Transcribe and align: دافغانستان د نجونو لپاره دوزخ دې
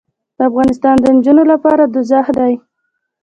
دافغانستان 0.39 0.95
د 1.01 1.05
نجونو 1.15 1.43
لپاره 1.51 1.83
دوزخ 1.93 2.25
دې 2.37 2.53